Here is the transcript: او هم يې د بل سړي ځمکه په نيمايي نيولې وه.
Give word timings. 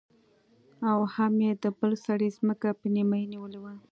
او 0.89 0.99
هم 1.15 1.33
يې 1.45 1.51
د 1.63 1.65
بل 1.79 1.91
سړي 2.05 2.29
ځمکه 2.37 2.67
په 2.79 2.85
نيمايي 2.95 3.25
نيولې 3.33 3.59
وه. 3.61 3.73